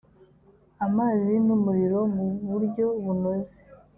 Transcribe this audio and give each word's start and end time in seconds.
amazi 0.85 1.33
n 1.45 1.47
umuriro 1.57 1.99
mu 2.13 2.25
buryo 2.49 2.85
bunoze 3.03 3.53